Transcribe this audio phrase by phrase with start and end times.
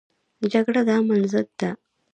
[0.51, 1.69] جګړه د امن ضد ده